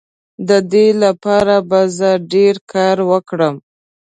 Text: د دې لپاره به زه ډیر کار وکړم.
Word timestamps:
د 0.47 0.49
دې 0.71 0.87
لپاره 1.03 1.55
به 1.69 1.81
زه 1.97 2.09
ډیر 2.33 2.55
کار 2.71 2.97
وکړم. 3.09 3.55